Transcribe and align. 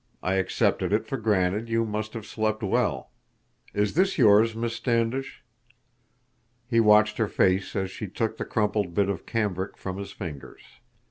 I 0.23 0.33
accepted 0.37 0.93
it 0.93 1.05
for 1.05 1.17
granted 1.17 1.69
you 1.69 1.85
must 1.85 2.15
have 2.15 2.25
slept 2.25 2.63
well. 2.63 3.11
Is 3.71 3.93
this 3.93 4.17
yours, 4.17 4.55
Miss 4.55 4.73
Standish?" 4.73 5.43
He 6.67 6.79
watched 6.79 7.19
her 7.19 7.27
face 7.27 7.75
as 7.75 7.91
she 7.91 8.07
took 8.07 8.37
the 8.37 8.45
crumpled 8.45 8.95
bit 8.95 9.09
of 9.09 9.27
cambric 9.27 9.77
from 9.77 9.97
his 9.97 10.11
fingers. 10.11 10.63